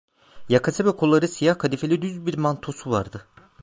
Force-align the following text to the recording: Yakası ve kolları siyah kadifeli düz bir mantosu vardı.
Yakası 0.49 0.85
ve 0.85 0.95
kolları 0.95 1.27
siyah 1.27 1.57
kadifeli 1.59 2.01
düz 2.01 2.25
bir 2.25 2.37
mantosu 2.37 2.91
vardı. 2.91 3.27